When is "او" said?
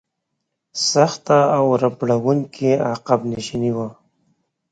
1.57-1.65